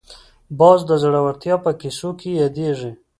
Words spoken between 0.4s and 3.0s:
باز د زړورتیا په کیسو کې یادېږي